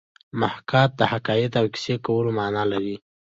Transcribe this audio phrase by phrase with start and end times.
[0.39, 2.95] محاکات د حکایت او کیسه کولو مانا لري